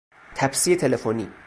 تپسی 0.35 0.75
تلفنی 0.75 1.31